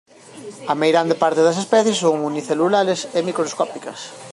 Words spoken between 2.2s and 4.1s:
unicelulares e microscópicas.